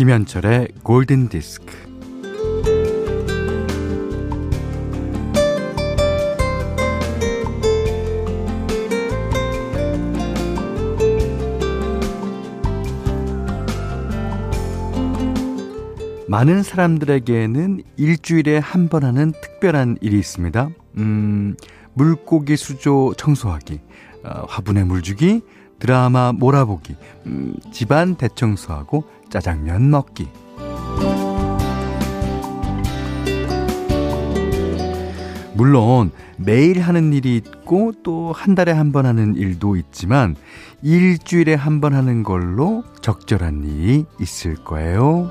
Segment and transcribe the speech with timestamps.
[0.00, 1.76] 김현철의 골든 디스크.
[16.28, 20.70] 많은 사람들에게는 일주일에 한 번 하는 특별한 일이 있습니다.
[20.96, 21.56] 음,
[21.92, 23.80] 물고기 수조 청소하기,
[24.24, 25.42] 어, 화분에 물 주기,
[25.80, 26.94] 드라마 몰아보기,
[27.26, 30.28] 음, 집안 대청소하고 짜장면 먹기.
[35.54, 40.36] 물론 매일 하는 일이 있고 또 한 달에 한 번 하는 일도 있지만
[40.82, 45.30] 일주일에 한 번 하는 걸로 적절한 일이 있을 거예요.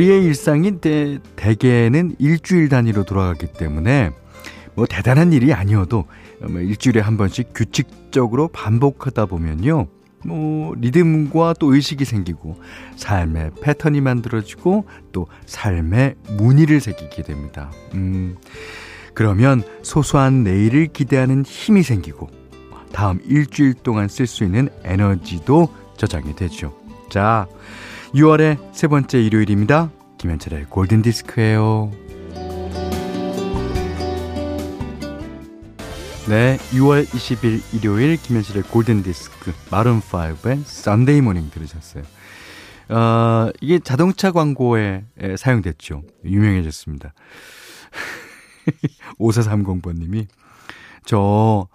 [0.00, 4.10] 우리의 일상이 대, 대개는 일주일 단위로 돌아가기 때문에
[4.74, 6.06] 뭐 대단한 일이 아니어도
[6.40, 9.88] 뭐 일주일에 한 번씩 규칙적으로 반복하다 보면요.
[10.24, 12.58] 뭐 리듬과 또 의식이 생기고
[12.96, 17.70] 삶의 패턴이 만들어지고 또 삶의 무늬를 새기게 됩니다.
[17.92, 18.36] 음.
[19.12, 22.30] 그러면 소소한 내일을 기대하는 힘이 생기고
[22.92, 26.74] 다음 일주일 동안 쓸 수 있는 에너지도 저장이 되죠.
[27.10, 27.46] 자,
[28.14, 29.90] 6월의 세 번째 일요일입니다.
[30.18, 31.92] 김현철의 골든 디스크예요.
[36.28, 42.02] 네, 6월 20일 일요일 김현철의 골든 디스크 Maroon 5의 Sunday Morning 들으셨어요.
[42.88, 45.04] 어, 이게 자동차 광고에
[45.36, 46.02] 사용됐죠.
[46.24, 47.14] 유명해졌습니다.
[49.18, 50.26] 5430번님이
[51.04, 51.68] 저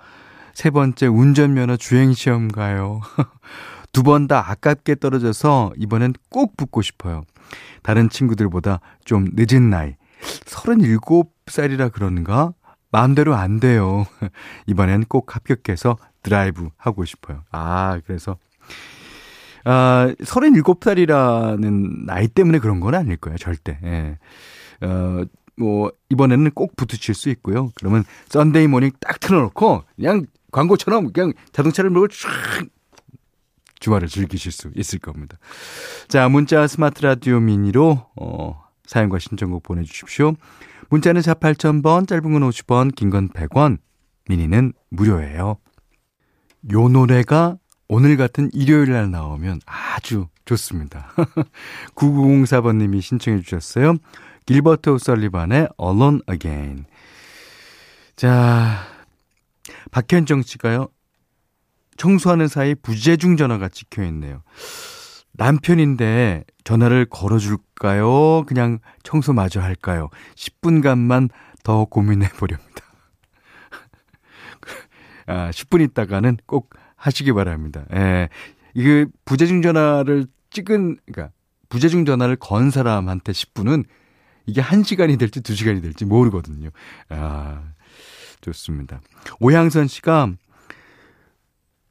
[0.56, 3.02] 세 번째 운전면허 주행시험 가요.
[3.96, 7.24] 두 번 다 아깝게 떨어져서 이번엔 꼭 붙고 싶어요.
[7.82, 9.96] 다른 친구들보다 좀 늦은 나이.
[10.22, 12.54] 37살이라 그러는가?
[12.92, 14.06] 마음대로 안 돼요.
[14.68, 17.44] 이번엔 꼭 합격해서 드라이브 하고 싶어요.
[17.52, 18.38] 아, 그래서,
[19.64, 23.38] 아, 37살이라는 나이 때문에 그런 건 아닐 거예요.
[23.38, 23.78] 절대.
[23.84, 24.18] 예.
[24.86, 25.24] 어,
[25.58, 27.72] 뭐, 이번에는 꼭 붙으실 수 있고요.
[27.76, 32.66] 그러면 Sunday Morning 딱 틀어놓고, 그냥 광고처럼 그냥 자동차를 몰고 쫙
[33.80, 35.38] 주말을 즐기실 수 있을 겁니다.
[36.08, 40.34] 자, 문자 스마트 라디오 미니로 어, 사연과 신청곡 보내 주십시오.
[40.90, 43.78] 문자는 4 8000번, 짧은 건 50원, 긴 건 100원,
[44.30, 45.58] 미니는 무료예요.
[46.72, 51.12] 요 노래가 오늘 같은 일요일 날 나오면 아주 좋습니다.
[51.96, 53.96] 9904번 님이 신청해 주셨어요.
[54.46, 56.86] 길버트 오설리반의 Alone Again.
[58.16, 58.86] 자,
[59.92, 60.88] 박현정 씨가요.
[61.98, 64.42] 청소하는 사이 부재중 전화가 찍혀 있네요.
[65.34, 68.44] 남편인데 전화를 걸어줄까요?
[68.48, 70.10] 그냥 청소 마저 할까요?
[70.36, 71.30] 10분간만
[71.64, 72.82] 더 고민해 보렵니다.
[75.28, 77.86] 아, 10분 있다가는 꼭 하시기 바랍니다.
[77.94, 78.30] 예.
[78.74, 81.34] 이게 부재중 전화를 찍은, 그러니까
[81.70, 83.86] 부재중 전화를 건 사람한테 10분은
[84.46, 86.70] 이게 1시간이 될지 2시간이 될지 모르거든요.
[87.10, 87.64] 아,
[88.42, 89.02] 좋습니다.
[89.40, 90.34] 오향선 씨가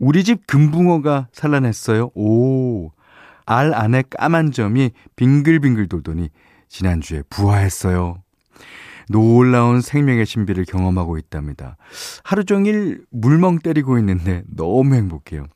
[0.05, 2.11] 우리 집 금붕어가 산란했어요.
[2.15, 2.93] 오.
[3.47, 6.29] 알 안에 까만 점이 빙글빙글 돌더니
[6.69, 8.23] 지난주에 부화했어요.
[9.09, 11.79] 놀라운 생명의 신비를 경험하고 있답니다.
[12.23, 15.47] 하루 종일 물멍 때리고 있는데 너무 행복해요.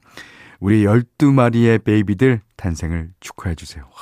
[0.61, 3.85] 우리 12마리의 베이비들 탄생을 축하해 주세요.
[3.85, 4.01] 와.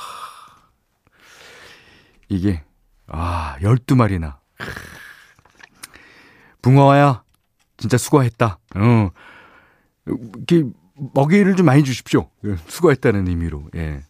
[2.28, 2.62] 이게
[3.08, 4.36] 아, 12마리나.
[6.62, 7.24] 붕어야
[7.78, 8.58] 진짜 수고했다.
[8.76, 9.10] 어.
[10.06, 10.64] 이렇게
[11.14, 12.30] 먹이를 좀 많이 주십시오.
[12.44, 13.68] 예, 수고했다는 의미로.
[13.74, 14.02] 예.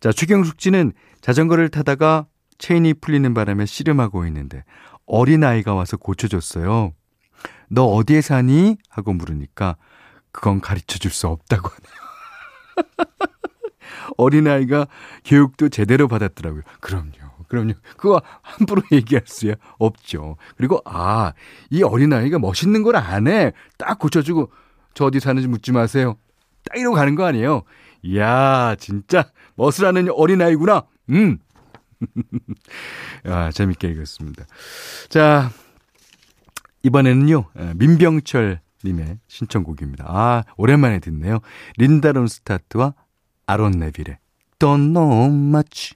[0.00, 2.26] 자, 최경숙 씨는 자전거를 타다가
[2.58, 4.64] 체인이 풀리는 바람에 씨름하고 있는데
[5.06, 6.92] 어린아이가 와서 고쳐줬어요.
[7.68, 8.76] 너 어디에 사니?
[8.88, 9.76] 하고 물으니까
[10.32, 12.00] 그건 가르쳐 줄 수 없다고 하네요.
[14.16, 14.86] 어린아이가
[15.24, 16.62] 교육도 제대로 받았더라고요.
[16.80, 17.12] 그럼요.
[17.48, 17.72] 그럼요.
[17.96, 20.36] 그거 함부로 얘기할 수야 없죠.
[20.56, 21.32] 그리고, 아,
[21.70, 23.52] 이 어린아이가 멋있는 걸 안 해.
[23.78, 24.52] 딱 고쳐주고,
[24.94, 26.16] 저 어디 사는지 묻지 마세요.
[26.68, 27.62] 딱 이러고 가는 거 아니에요.
[28.02, 30.84] 이야, 진짜 멋을하는 어린아이구나.
[31.10, 31.38] 음.
[33.24, 34.46] 아, 재밌게 읽었습니다.
[35.08, 35.50] 자,
[36.82, 37.44] 이번에는요,
[37.76, 40.04] 민병철 님의 신청곡입니다.
[40.08, 41.40] 아, 오랜만에 듣네요.
[41.76, 42.94] 린다 론스타트와
[43.46, 44.18] 아론 네빌의
[44.58, 45.94] Don't Know Much.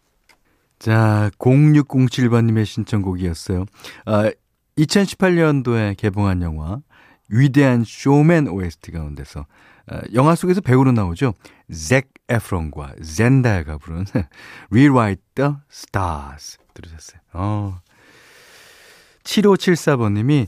[0.78, 3.64] 자, 0607번님의 신청곡이었어요.
[4.06, 4.30] 아,
[4.76, 6.80] 2018년도에 개봉한 영화
[7.28, 9.46] 위대한 쇼맨 OST 가운데서
[9.90, 11.34] 어, 영화 속에서 배우로 나오죠.
[11.72, 14.06] 잭 에프론과 젠다야가 부른
[14.70, 17.20] Rewrite the Stars 들으셨어요.
[17.34, 17.78] 어.
[19.24, 20.46] 7574번님이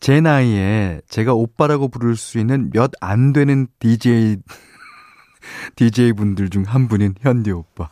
[0.00, 4.38] 제 나이에 제가 오빠라고 부를 수 있는 몇 안 되는 DJ,
[5.76, 7.90] DJ 분들 중 한 분인 현디 오빠.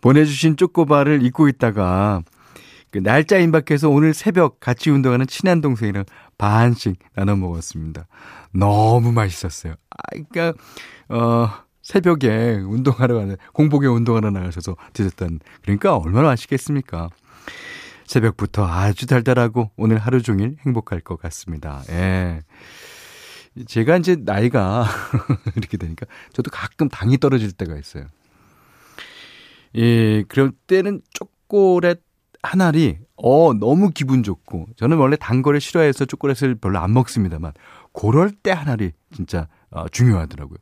[0.00, 2.22] 보내주신 쪼꼬바를 잊고 있다가
[2.90, 6.04] 그 날짜 임박해서 오늘 새벽 같이 운동하는 친한 동생이랑
[6.38, 8.06] 반씩 나눠 먹었습니다.
[8.52, 9.74] 너무 맛있었어요.
[9.90, 10.54] 아, 그니까,
[11.08, 11.48] 어,
[11.82, 17.10] 새벽에 운동하러 가는, 공복에 운동하러 나가셔서 드셨던, 그러니까 얼마나 맛있겠습니까?
[18.06, 21.82] 새벽부터 아주 달달하고 오늘 하루 종일 행복할 것 같습니다.
[21.90, 22.42] 예.
[23.66, 24.86] 제가 이제 나이가
[25.56, 28.06] 이렇게 되니까 저도 가끔 당이 떨어질 때가 있어요.
[29.76, 32.00] 예, 그럴 때는 초콜릿
[32.42, 37.52] 한 알이 어 너무 기분 좋고 저는 원래 단 거를 싫어해서 초콜릿을 별로 안 먹습니다만
[37.92, 40.56] 그럴 때 한 알이 진짜 어, 중요하더라고요.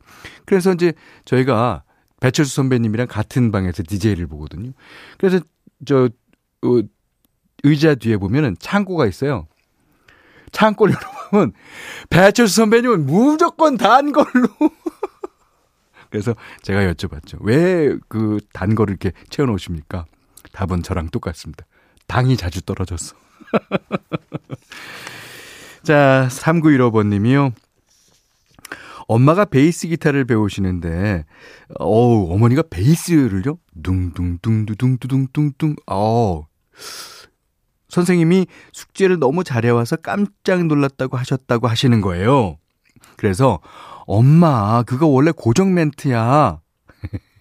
[0.45, 0.93] 그래서 이제
[1.25, 1.83] 저희가
[2.19, 4.71] 배철수 선배님이랑 같은 방에서 DJ를 보거든요.
[5.17, 5.39] 그래서
[5.85, 6.05] 저
[6.63, 6.81] 어,
[7.63, 9.47] 의자 뒤에 보면은 창고가 있어요.
[10.51, 10.95] 창고를
[11.31, 11.53] 열어보면
[12.09, 14.27] 배철수 선배님은 무조건 단 걸로.
[16.09, 16.33] 그래서
[16.63, 17.37] 제가 여쭤봤죠.
[17.41, 20.05] 왜 그 단 거를 이렇게 채워놓으십니까?
[20.57, 21.67] 답은 저랑 똑같습니다.
[22.07, 23.15] 당이 자주 떨어졌어.
[25.83, 27.53] 자, 3915번님이요.
[29.07, 31.25] 엄마가 베이스 기타를 배우시는데,
[31.77, 33.59] 어우, 어머니가 베이스를요?
[33.83, 36.47] 둥둥둥두둥두둥둥둥, 어
[37.89, 42.57] 선생님이 숙제를 너무 잘해와서 깜짝 놀랐다고 하셨다고 하시는 거예요.
[43.15, 43.59] 그래서
[44.07, 46.61] 엄마 그거 원래 고정 멘트야.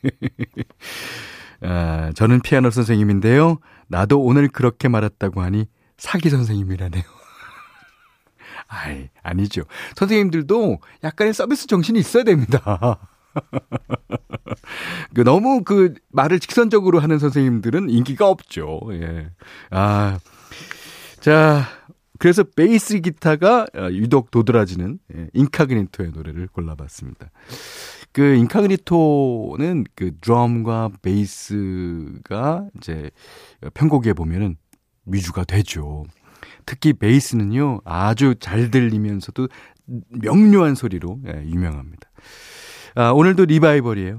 [1.62, 3.58] 아, 저는 피아노 선생님인데요.
[3.88, 5.66] 나도 오늘 그렇게 말했다고 하니
[5.96, 7.02] 사기 선생님이라네요.
[8.68, 9.62] 아이, 아니죠.
[9.96, 12.98] 선생님들도 약간의 서비스 정신이 있어야 됩니다.
[15.14, 18.80] 그 너무 그 말을 직선적으로 하는 선생님들은 인기가 없죠.
[18.92, 19.30] 예.
[19.70, 20.18] 아,
[21.20, 21.64] 자,
[22.18, 27.30] 그래서 베이스 기타가 어, 유독 도드라지는 예, 인카그니토의 노래를 골라봤습니다.
[28.12, 33.10] 그 Incognito는 그 드럼과 베이스가 이제
[33.74, 34.56] 편곡에 보면은
[35.04, 36.04] 위주가 되죠.
[36.64, 39.48] 특히 베이스는요 아주 잘 들리면서도
[40.10, 42.10] 명료한 소리로 예, 유명합니다.
[42.98, 44.18] 아, 오늘도 리바이벌이에요.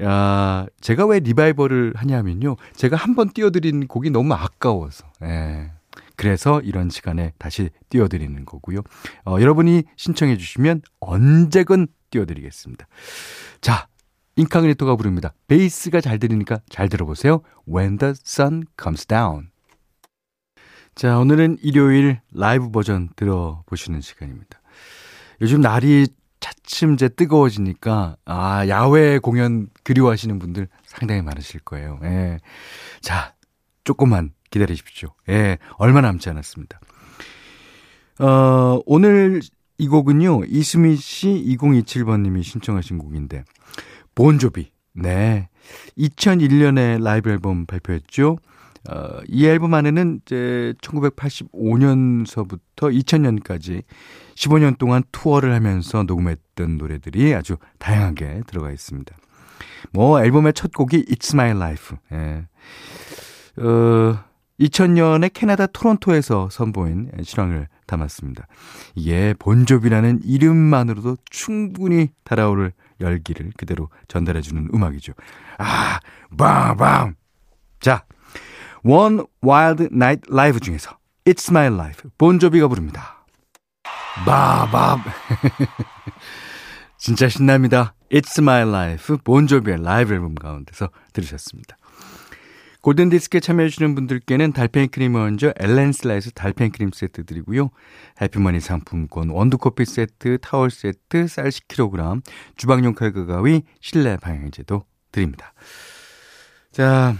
[0.00, 2.56] 아, 제가 왜 리바이벌을 하냐면요.
[2.74, 5.04] 제가 한번 띄워드린 곡이 너무 아까워서.
[5.24, 5.72] 예.
[6.18, 8.80] 그래서 이런 시간에 다시 띄워드리는 거고요.
[9.24, 12.86] 어, 여러분이 신청해 주시면 언제건 띄워드리겠습니다.
[13.60, 13.86] 자,
[14.34, 15.32] 인카그니토가 부릅니다.
[15.46, 17.42] 베이스가 잘 들리니까 잘 들어보세요.
[17.68, 19.50] When the sun comes down.
[20.96, 24.60] 자, 오늘은 일요일 라이브 버전 들어보시는 시간입니다.
[25.40, 26.08] 요즘 날이
[26.40, 32.00] 차츰 이제 뜨거워지니까, 아, 야외 공연 그리워하시는 분들 상당히 많으실 거예요.
[32.02, 32.38] 예.
[33.00, 33.34] 자,
[33.84, 35.10] 조금만 기다리십시오.
[35.28, 36.80] 예, 얼마 남지 않았습니다.
[38.20, 39.40] 어, 오늘
[39.78, 43.44] 이 곡은요, 이수미 씨 2027번님이 신청하신 곡인데,
[44.14, 44.72] 본조비.
[44.94, 45.48] 네.
[45.96, 48.38] 2001년에 라이브 앨범 발표했죠.
[48.90, 53.82] 어, 이 앨범 안에는 이제 1985년서부터 2000년까지
[54.34, 59.14] 15년 동안 투어를 하면서 녹음했던 노래들이 아주 다양하게 들어가 있습니다.
[59.92, 61.96] 뭐 앨범의 첫 곡이 It's My Life.
[62.12, 62.46] 예.
[63.62, 64.24] 어,
[64.60, 68.46] 2000년에 캐나다 토론토에서 선보인 실황을 담았습니다.
[68.94, 75.12] 이게 본조비라는 이름만으로도 충분히 달아오를 열기를 그대로 전달해주는 음악이죠.
[75.58, 76.00] 아,
[76.36, 77.14] 밤밤!
[77.80, 78.04] 자,
[78.84, 83.24] One Wild Night Live 중에서 It's My Life, 본조비가 부릅니다.
[84.24, 85.00] 바밤!
[86.98, 87.94] 진짜 신납니다.
[88.10, 91.76] It's My Life, 본조비의 라이브 앨범 가운데서 들으셨습니다.
[92.82, 97.70] 골든디스크에 참여해주시는 분들께는 달팽이 크림을 얹어 엘렌슬라에서 달팽이 크림 세트 드리고요.
[98.20, 102.22] 해피머니 상품권, 원두커피 세트, 타월 세트, 쌀 10kg,
[102.56, 105.52] 주방용 칼과 가위, 실내 방향제도 드립니다.
[106.70, 107.16] 자,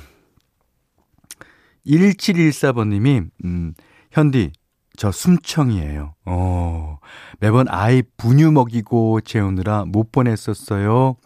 [1.86, 3.74] 1714번님이, 음,
[4.12, 4.52] 현디,
[4.96, 6.14] 저 숨청이에요.
[6.24, 6.98] 어,
[7.40, 11.16] 매번 아이 분유 먹이고 재우느라 못 보냈었어요.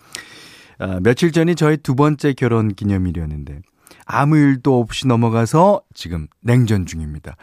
[0.78, 3.60] 아, 며칠 전이 저희 두 번째 결혼 기념일이었는데,
[4.04, 7.36] 아무 일도 없이 넘어가서 지금 냉전 중입니다.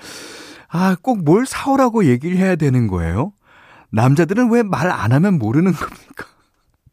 [0.68, 3.34] 아, 꼭 뭘 사오라고 얘기를 해야 되는 거예요?
[3.92, 6.26] 남자들은 왜 말 안 하면 모르는 겁니까?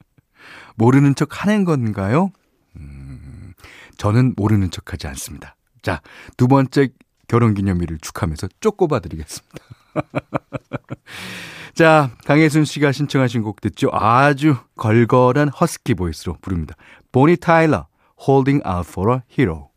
[0.76, 2.30] 모르는 척 하는 건가요?
[2.76, 3.52] 음,
[3.98, 5.56] 저는 모르는 척 하지 않습니다.
[5.82, 6.00] 자,
[6.36, 6.88] 두 번째
[7.28, 9.56] 결혼 기념일을 축하하면서 쪼꼬봐 드리겠습니다.
[11.74, 13.90] 자, 강혜순 씨가 신청하신 곡 듣죠?
[13.92, 16.74] 아주 걸걸한 허스키 보이스로 부릅니다.
[17.12, 17.86] 보니 타일러,
[18.20, 19.68] Holding Out for a Hero.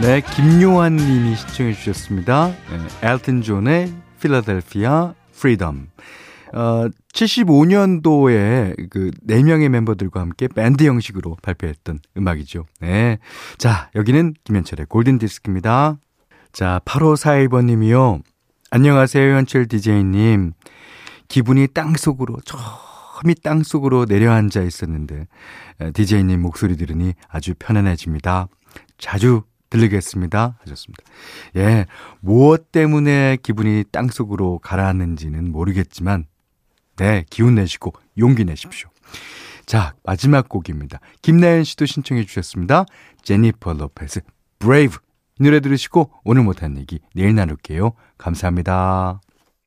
[0.00, 2.48] 네, 김요한 님이 신청해 주셨습니다.
[2.48, 5.88] 네, 엘튼 존의 Philadelphia Freedom.
[6.54, 12.66] 어, 75년도에 그 4명의 멤버들과 함께 밴드 형식으로 발표했던 음악이죠.
[12.80, 13.18] 네.
[13.58, 15.98] 자, 여기는 김현철의 골든 디스크입니다.
[16.52, 18.20] 자, 8541번 님이요.
[18.70, 20.52] 안녕하세요, 현철 DJ님.
[21.28, 22.58] 기분이 땅 속으로, 처
[23.24, 25.26] 음이 땅 속으로 내려앉아 있었는데,
[25.94, 28.48] DJ님 목소리 들으니 아주 편안해집니다.
[28.98, 30.58] 자주 들리겠습니다.
[30.60, 31.02] 하셨습니다.
[31.56, 31.86] 예,
[32.20, 36.26] 무엇 때문에 기분이 땅 속으로 가라앉는지는 모르겠지만,
[36.96, 38.90] 네, 기운 내시고 용기 내십시오.
[39.64, 41.00] 자, 마지막 곡입니다.
[41.22, 42.84] 김나연 씨도 신청해 주셨습니다.
[43.22, 44.20] 제니퍼 로페스,
[44.58, 44.98] Brave.
[45.40, 47.92] 이 노래 들으시고 오늘 못한 얘기 내일 나눌게요.
[48.18, 49.20] 감사합니다.